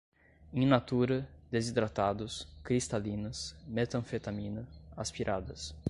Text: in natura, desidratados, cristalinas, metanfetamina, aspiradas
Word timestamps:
in 0.53 0.67
natura, 0.67 1.17
desidratados, 1.51 2.47
cristalinas, 2.63 3.55
metanfetamina, 3.67 4.67
aspiradas 4.97 5.75